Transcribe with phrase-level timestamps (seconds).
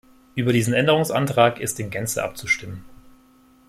[0.33, 2.83] Über diesen Änderungsantrag ist in Gänze abzustimmen.